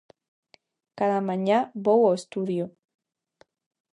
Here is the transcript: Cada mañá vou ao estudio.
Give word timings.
Cada 0.99 1.19
mañá 1.29 1.59
vou 1.85 2.01
ao 2.05 2.17
estudio. 2.19 2.65